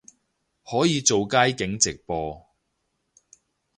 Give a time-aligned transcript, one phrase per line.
[0.65, 2.43] 可以做街景直播